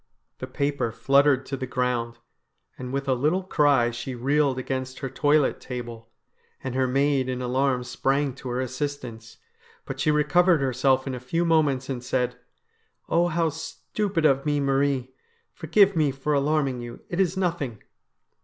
[0.39, 2.17] The paper fluttered to the ground,
[2.75, 6.09] and with a little cry she reeled against her toilet table,
[6.63, 9.37] and her maid in alarm sprang to her assistance.
[9.85, 12.35] But she recovered herself in a few moments, and said:'
[13.09, 15.13] Oh, how stupid of me, Marie!
[15.53, 17.01] Forgive me for alarming you.
[17.07, 17.83] It is nothing